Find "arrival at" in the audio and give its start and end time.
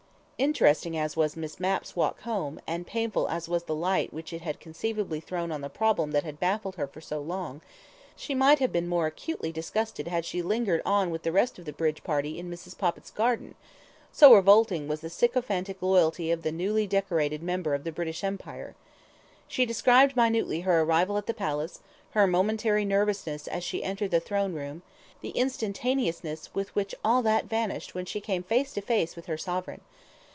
20.81-21.27